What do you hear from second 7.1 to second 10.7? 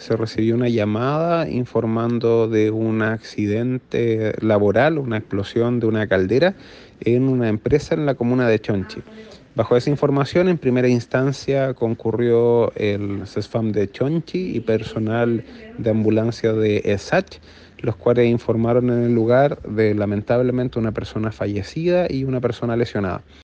una empresa en la comuna de Chonchi. Bajo esa información, en